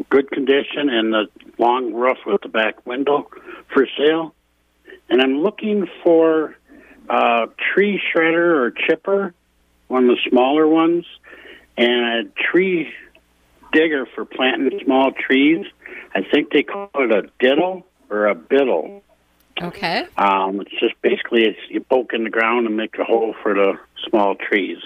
good 0.10 0.32
condition, 0.32 0.90
and 0.90 1.14
the 1.14 1.28
long 1.58 1.94
roof 1.94 2.18
with 2.26 2.42
the 2.42 2.50
back 2.50 2.86
window 2.86 3.30
for 3.74 3.88
sale. 3.98 4.34
And 5.10 5.22
I'm 5.22 5.42
looking 5.42 5.88
for 6.04 6.56
a 7.10 7.48
tree 7.74 8.02
shredder 8.14 8.56
or 8.56 8.72
chipper, 8.72 9.34
one 9.88 10.10
of 10.10 10.16
the 10.16 10.30
smaller 10.30 10.68
ones, 10.68 11.06
and 11.78 12.28
a 12.28 12.52
tree 12.52 12.94
digger 13.74 14.06
for 14.16 14.26
planting 14.26 14.80
small 14.84 15.12
trees. 15.12 15.66
I 16.16 16.22
think 16.22 16.52
they 16.52 16.64
call 16.64 16.90
it 16.96 17.12
a 17.12 17.30
diddle 17.40 17.86
or 18.10 18.28
a 18.28 18.36
biddle. 18.36 19.04
Okay 19.62 20.06
Um, 20.18 20.62
it's 20.62 20.80
just 20.80 21.00
basically 21.02 21.44
it's 21.46 21.60
you 21.70 21.82
poke 21.82 22.14
in 22.14 22.24
the 22.24 22.30
ground 22.30 22.68
and 22.68 22.76
make 22.78 22.98
a 22.98 23.04
hole 23.04 23.36
for 23.42 23.54
the 23.54 23.74
small 24.08 24.36
trees. 24.36 24.78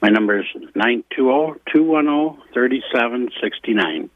My 0.00 0.08
number 0.08 0.40
is 0.40 0.46
nine 0.74 1.04
two 1.10 1.24
zero 1.24 1.56
two 1.72 1.82
one 1.82 2.04
zero 2.04 2.38
thirty 2.52 2.82
seven 2.94 3.30
sixty 3.40 3.72
nine. 3.72 4.10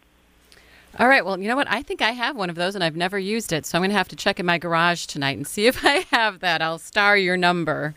All 0.99 1.07
right. 1.09 1.25
Well, 1.25 1.39
you 1.39 1.49
know 1.49 1.57
what? 1.57 1.71
I 1.71 1.83
think 1.83 2.03
I 2.03 2.11
have 2.11 2.37
one 2.37 2.51
of 2.51 2.57
those 2.57 2.75
and 2.75 2.83
I've 2.83 2.97
never 2.97 3.19
used 3.19 3.53
it. 3.53 3.65
So 3.67 3.79
I'm 3.79 3.83
going 3.83 3.91
to 3.91 3.97
have 3.97 4.09
to 4.09 4.17
check 4.17 4.41
in 4.41 4.47
my 4.47 4.59
garage 4.59 5.07
tonight 5.07 5.37
and 5.37 5.47
see 5.47 5.67
if 5.73 5.85
I 5.85 6.07
have 6.11 6.41
that. 6.41 6.61
I'll 6.61 6.79
star 6.79 7.17
your 7.17 7.37
number. 7.37 7.95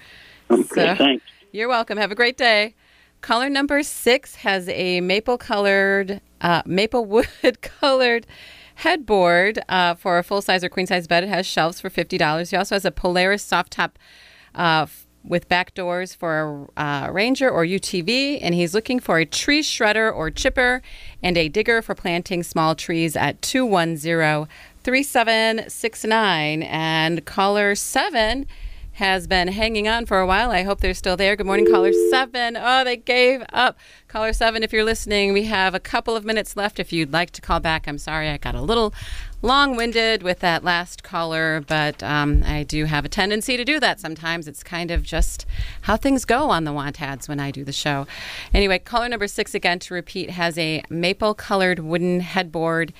Okay, 0.50 0.96
thanks. 0.96 1.26
You're 1.52 1.68
welcome. 1.68 1.98
Have 1.98 2.12
a 2.12 2.16
great 2.16 2.38
day. 2.38 2.76
Caller 3.22 3.50
number 3.50 3.84
six 3.84 4.36
has 4.36 4.68
a 4.70 5.00
maple 5.02 5.38
colored, 5.38 6.22
uh, 6.42 6.64
maple 6.66 7.06
wood 7.06 7.28
colored 7.62 8.26
headboard 8.82 9.60
uh, 9.70 9.94
for 9.94 10.18
a 10.18 10.24
full 10.24 10.42
size 10.42 10.64
or 10.64 10.70
queen 10.70 10.88
size 10.88 11.06
bed. 11.08 11.24
It 11.24 11.30
has 11.30 11.46
shelves 11.46 11.80
for 11.80 11.90
$50. 11.90 12.50
He 12.50 12.58
also 12.58 12.76
has 12.76 12.84
a 12.84 12.92
Polaris 12.92 13.44
soft 13.44 13.74
top 13.74 14.00
uh, 14.56 14.88
with 15.24 15.48
back 15.48 15.76
doors 15.76 16.16
for 16.16 16.68
a 16.76 16.82
uh, 16.82 17.10
Ranger 17.12 17.48
or 17.50 17.64
UTV, 17.64 18.40
and 18.42 18.56
he's 18.56 18.74
looking 18.74 19.00
for 19.00 19.20
a 19.20 19.26
tree 19.26 19.62
shredder 19.62 20.12
or 20.14 20.32
chipper 20.32 20.82
and 21.22 21.38
a 21.38 21.48
digger 21.48 21.84
for 21.84 21.94
planting 21.94 22.42
small 22.42 22.74
trees 22.74 23.16
at 23.16 23.40
210 23.44 24.48
3769. 24.84 26.64
And 26.64 27.24
caller 27.26 27.76
seven 27.76 28.48
has 28.94 29.26
been 29.26 29.48
hanging 29.48 29.88
on 29.88 30.06
for 30.06 30.20
a 30.20 30.28
while. 30.28 30.52
I 30.52 30.64
hope 30.64 30.82
they're 30.82 30.94
still 30.94 31.16
there. 31.16 31.36
Good 31.36 31.46
morning, 31.46 31.66
caller 31.72 31.94
seven. 32.10 32.58
Oh, 32.58 32.84
they 32.84 32.98
gave 32.98 33.44
up. 33.54 33.78
Caller 34.08 34.34
seven, 34.34 34.64
if 34.64 34.74
you're 34.74 34.84
listening, 34.84 35.32
we 35.34 35.46
have 35.46 35.74
a 35.74 35.80
couple 35.80 36.16
of 36.16 36.26
minutes 36.26 36.58
left. 36.58 36.80
If 36.80 36.92
you'd 36.92 37.14
like 37.14 37.32
to 37.32 37.42
call 37.42 37.60
back, 37.60 37.88
I'm 37.88 37.98
sorry 37.98 38.30
I 38.30 38.38
got 38.38 38.54
a 38.54 38.62
little 38.62 38.94
long 39.42 39.76
winded 39.76 40.22
with 40.22 40.40
that 40.40 40.64
last 40.64 41.04
caller, 41.04 41.62
but 41.62 42.04
um, 42.04 42.44
I 42.46 42.64
do 42.64 42.86
have 42.86 43.06
a 43.06 43.10
tendency 43.10 43.58
to 43.58 43.64
do 43.64 43.80
that 43.80 44.00
sometimes. 44.00 44.48
It's 44.48 44.64
kind 44.64 44.92
of 44.92 45.04
just 45.04 45.46
how 45.82 45.98
things 45.98 46.26
go 46.26 46.50
on 46.50 46.66
the 46.66 46.74
want 46.74 47.02
ads 47.02 47.28
when 47.28 47.40
I 47.40 47.50
do 47.52 47.64
the 47.64 47.72
show. 47.72 48.06
Anyway, 48.54 48.78
caller 48.80 49.10
number 49.10 49.28
six, 49.28 49.56
again, 49.56 49.80
to 49.80 49.94
repeat, 49.94 50.32
has 50.32 50.58
a 50.58 50.84
maple 50.90 51.34
colored 51.34 51.80
wooden 51.80 52.20
headboard 52.20 52.94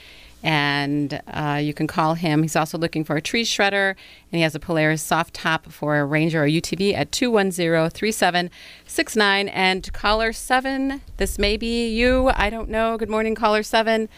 and 0.44 1.22
uh, 1.28 1.60
you 1.62 1.74
can 1.74 1.88
call 1.88 2.16
him. 2.16 2.42
He's 2.42 2.56
also 2.56 2.78
looking 2.78 3.04
for 3.04 3.16
a 3.16 3.22
tree 3.22 3.44
shredder, 3.44 3.90
and 3.92 3.98
he 4.32 4.42
has 4.42 4.56
a 4.56 4.60
Polaris 4.60 5.02
soft 5.02 5.34
top 5.34 5.72
for 5.72 5.98
a 5.98 6.06
Ranger 6.06 6.44
or 6.44 6.48
UTV 6.48 6.94
at 6.94 7.12
210-3769. 7.12 9.50
And 9.54 9.94
caller 9.94 10.34
7, 10.34 11.02
this 11.18 11.38
may 11.38 11.58
be 11.58 11.88
you. 11.90 12.32
I 12.34 12.50
don't 12.50 12.70
know. 12.70 12.98
Good 12.98 13.10
morning, 13.10 13.36
caller 13.36 13.64
7. 13.64 14.10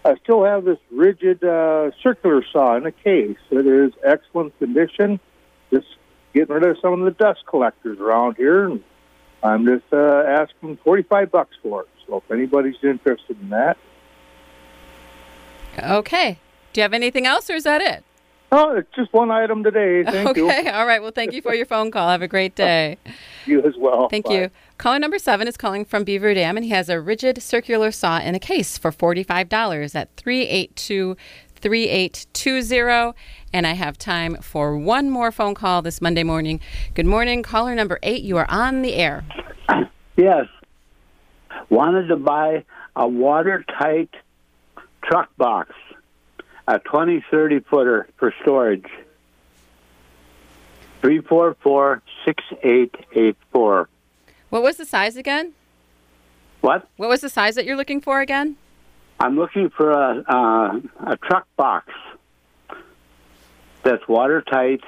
I 0.05 0.15
still 0.23 0.45
have 0.45 0.63
this 0.63 0.77
Ridgid 0.93 1.43
uh, 1.43 1.91
circular 2.01 2.41
saw 2.51 2.77
in 2.77 2.85
a 2.85 2.91
case. 2.91 3.35
It 3.51 3.67
is 3.67 3.91
excellent 4.05 4.57
condition. 4.57 5.19
Just 5.71 5.87
getting 6.33 6.53
rid 6.53 6.63
of 6.63 6.77
some 6.81 6.93
of 6.93 6.99
the 7.05 7.11
dust 7.11 7.45
collectors 7.47 7.99
around 7.99 8.35
here 8.37 8.65
and 8.65 8.83
I'm 9.41 9.65
just 9.65 9.85
uh, 9.93 10.23
asking 10.27 10.77
45 10.83 11.31
bucks 11.31 11.55
for 11.61 11.83
it. 11.83 11.87
So 12.05 12.17
if 12.17 12.31
anybody's 12.31 12.75
interested 12.83 13.39
in 13.41 13.49
that, 13.49 13.77
Okay. 15.77 16.39
Do 16.73 16.81
you 16.81 16.83
have 16.83 16.93
anything 16.93 17.25
else, 17.25 17.49
or 17.49 17.53
is 17.53 17.63
that 17.63 17.81
it? 17.81 18.03
oh, 18.51 18.75
it's 18.75 18.89
just 18.95 19.13
one 19.13 19.29
item 19.29 19.63
today. 19.63 20.03
Thank 20.03 20.29
okay. 20.29 20.63
you. 20.63 20.71
All 20.71 20.87
right. 20.87 21.01
Well, 21.01 21.11
thank 21.11 21.33
you 21.33 21.41
for 21.41 21.53
your 21.53 21.67
phone 21.67 21.91
call. 21.91 22.09
Have 22.09 22.23
a 22.23 22.27
great 22.27 22.55
day. 22.55 22.97
You 23.45 23.63
as 23.63 23.73
well. 23.77 24.09
Thank 24.09 24.25
Bye. 24.25 24.33
you. 24.33 24.51
Caller 24.77 24.99
number 24.99 25.17
seven 25.17 25.47
is 25.47 25.57
calling 25.57 25.83
from 25.83 26.03
Beaver 26.03 26.35
Dam, 26.35 26.55
and 26.55 26.63
he 26.63 26.69
has 26.71 26.87
a 26.87 26.95
Ridgid 26.95 27.41
circular 27.41 27.89
saw 27.89 28.19
in 28.19 28.35
a 28.35 28.39
case 28.39 28.77
for 28.77 28.91
$45 28.91 29.95
at 29.95 30.15
382 30.17 31.17
3820. 31.55 33.13
And 33.51 33.65
I 33.65 33.73
have 33.73 33.97
time 33.97 34.35
for 34.37 34.77
one 34.77 35.09
more 35.09 35.31
phone 35.31 35.55
call 35.55 35.81
this 35.81 36.01
Monday 36.01 36.23
morning. 36.23 36.59
Good 36.93 37.05
morning. 37.05 37.41
Caller 37.41 37.73
number 37.73 37.99
eight, 38.03 38.21
you 38.21 38.37
are 38.37 38.49
on 38.49 38.81
the 38.83 38.93
air. 38.93 39.23
Yes. 40.15 40.45
Wanted 41.69 42.07
to 42.07 42.15
buy 42.15 42.63
a 42.95 43.07
watertight 43.07 44.09
truck 45.03 45.35
box, 45.37 45.73
a 46.67 46.79
20, 46.79 47.23
30 47.31 47.59
footer 47.61 48.07
for 48.17 48.33
storage. 48.41 48.85
344 51.01 52.01
6884. 52.25 53.89
What 54.49 54.61
was 54.61 54.77
the 54.77 54.85
size 54.85 55.15
again? 55.15 55.53
What? 56.61 56.87
What 56.97 57.09
was 57.09 57.21
the 57.21 57.29
size 57.29 57.55
that 57.55 57.65
you're 57.65 57.77
looking 57.77 58.01
for 58.01 58.19
again? 58.19 58.57
I'm 59.19 59.37
looking 59.37 59.69
for 59.69 59.91
a, 59.91 60.23
uh, 60.27 60.79
a 61.11 61.17
truck 61.17 61.47
box 61.55 61.93
that's 63.83 64.07
watertight 64.07 64.81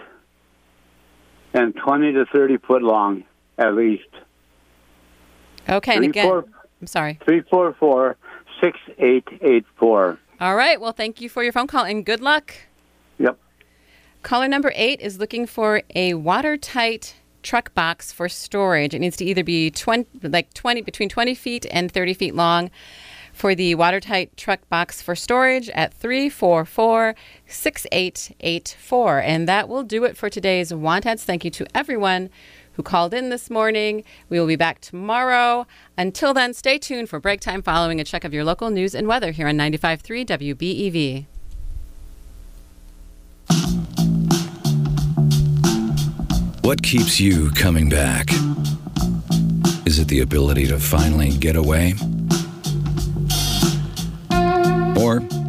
and 1.53 1.75
20 1.75 2.13
to 2.13 2.25
30 2.25 2.57
foot 2.57 2.81
long, 2.81 3.23
at 3.57 3.73
least. 3.75 4.07
Okay. 5.69 5.95
And 5.95 6.05
again, 6.05 6.25
four- 6.27 6.45
I'm 6.81 6.87
sorry. 6.87 7.19
344 7.25 8.17
6884. 8.61 10.19
All 10.39 10.55
right. 10.55 10.79
Well, 10.79 10.91
thank 10.91 11.21
you 11.21 11.29
for 11.29 11.43
your 11.43 11.51
phone 11.51 11.67
call 11.67 11.85
and 11.85 12.05
good 12.05 12.21
luck. 12.21 12.53
Yep. 13.19 13.37
Caller 14.23 14.47
number 14.47 14.71
eight 14.75 14.99
is 15.01 15.19
looking 15.19 15.45
for 15.45 15.81
a 15.95 16.13
watertight 16.15 17.15
truck 17.43 17.73
box 17.73 18.11
for 18.11 18.29
storage. 18.29 18.93
It 18.93 18.99
needs 18.99 19.17
to 19.17 19.25
either 19.25 19.43
be 19.43 19.71
20, 19.71 20.27
like 20.27 20.53
20, 20.53 20.81
between 20.81 21.09
20 21.09 21.35
feet 21.35 21.65
and 21.71 21.91
30 21.91 22.13
feet 22.13 22.35
long. 22.35 22.69
For 23.33 23.55
the 23.55 23.75
watertight 23.75 24.35
truck 24.37 24.67
box 24.69 25.01
for 25.01 25.15
storage 25.15 25.69
at 25.69 25.93
344 25.93 27.15
6884. 27.47 29.19
And 29.19 29.47
that 29.47 29.67
will 29.67 29.83
do 29.83 30.03
it 30.03 30.15
for 30.15 30.29
today's 30.29 30.73
Want 30.73 31.05
Ads. 31.05 31.23
Thank 31.23 31.43
you 31.43 31.51
to 31.51 31.65
everyone 31.75 32.29
who 32.73 32.83
called 32.83 33.13
in 33.13 33.29
this 33.29 33.49
morning. 33.49 34.03
We 34.29 34.39
will 34.39 34.47
be 34.47 34.55
back 34.55 34.81
tomorrow. 34.81 35.67
Until 35.97 36.33
then, 36.33 36.53
stay 36.53 36.77
tuned 36.77 37.09
for 37.09 37.19
break 37.19 37.41
time 37.41 37.61
following 37.61 37.99
a 37.99 38.03
check 38.03 38.23
of 38.23 38.33
your 38.33 38.43
local 38.43 38.69
news 38.69 38.95
and 38.95 39.07
weather 39.07 39.31
here 39.31 39.47
on 39.47 39.57
95.3 39.57 40.25
WBEV. 40.25 41.25
What 46.61 46.83
keeps 46.83 47.19
you 47.19 47.51
coming 47.51 47.89
back? 47.89 48.29
Is 49.85 49.99
it 49.99 50.07
the 50.07 50.21
ability 50.21 50.67
to 50.67 50.79
finally 50.79 51.31
get 51.31 51.57
away? 51.57 51.95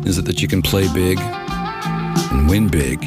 Is 0.04 0.18
it 0.18 0.24
that 0.26 0.42
you 0.42 0.48
can 0.48 0.62
play 0.62 0.92
big 0.92 1.18
and 1.20 2.48
win 2.48 2.68
big? 2.68 3.04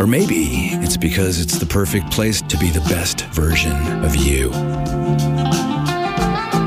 Or 0.00 0.06
maybe 0.06 0.70
it's 0.84 0.96
because 0.96 1.40
it's 1.40 1.58
the 1.58 1.66
perfect 1.66 2.10
place 2.10 2.42
to 2.42 2.58
be 2.58 2.70
the 2.70 2.80
best 2.80 3.22
version 3.26 3.76
of 4.04 4.14
you. 4.14 4.50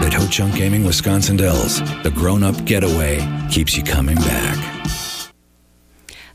At 0.02 0.14
Ho 0.14 0.28
Chunk 0.28 0.56
Gaming 0.56 0.84
Wisconsin 0.84 1.38
Dells, 1.38 1.80
the 2.04 2.12
grown 2.14 2.44
up 2.44 2.66
getaway 2.66 3.20
keeps 3.52 3.78
you 3.78 3.84
coming 3.84 4.16
back. 4.16 4.58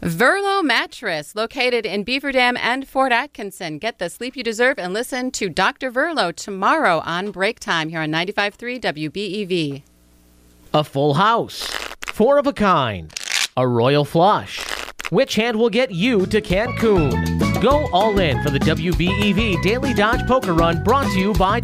Verlo 0.00 0.62
Mattress, 0.62 1.34
located 1.34 1.86
in 1.86 2.04
Beaver 2.04 2.30
Dam 2.30 2.58
and 2.58 2.86
Fort 2.86 3.10
Atkinson. 3.10 3.78
Get 3.78 3.98
the 3.98 4.10
sleep 4.10 4.36
you 4.36 4.42
deserve 4.42 4.78
and 4.78 4.92
listen 4.92 5.30
to 5.32 5.48
Dr. 5.48 5.90
Verlo 5.90 6.34
tomorrow 6.34 7.00
on 7.00 7.30
break 7.30 7.58
time 7.58 7.88
here 7.88 8.00
on 8.00 8.10
95.3 8.10 8.80
WBEV. 8.80 9.82
A 10.76 10.82
full 10.82 11.14
house. 11.14 11.68
Four 12.04 12.36
of 12.36 12.48
a 12.48 12.52
kind. 12.52 13.14
A 13.56 13.64
royal 13.64 14.04
flush. 14.04 14.58
Which 15.10 15.36
hand 15.36 15.56
will 15.56 15.70
get 15.70 15.92
you 15.92 16.26
to 16.26 16.40
Cancun? 16.40 17.62
Go 17.62 17.86
all 17.92 18.18
in 18.18 18.42
for 18.42 18.50
the 18.50 18.58
WBEV 18.58 19.62
Daily 19.62 19.94
Dodge 19.94 20.26
Poker 20.26 20.52
Run 20.52 20.82
brought 20.82 21.06
to 21.12 21.16
you 21.20 21.32
by 21.34 21.60